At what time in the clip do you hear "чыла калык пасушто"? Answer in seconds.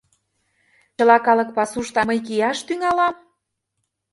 0.95-1.97